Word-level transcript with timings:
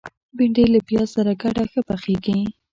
بېنډۍ 0.37 0.65
له 0.73 0.79
پیاز 0.87 1.07
سره 1.15 1.31
ګډه 1.41 1.63
ښه 1.71 1.81
پخیږي 1.89 2.39